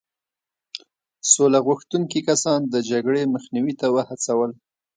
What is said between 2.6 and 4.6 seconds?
د جګړې مخنیوي ته وهڅول.